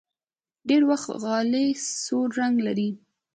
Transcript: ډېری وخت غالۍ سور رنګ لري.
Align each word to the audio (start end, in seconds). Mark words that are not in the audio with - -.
ډېری 0.67 0.85
وخت 0.91 1.09
غالۍ 1.23 1.67
سور 2.03 2.27
رنګ 2.39 2.55
لري. 2.67 2.89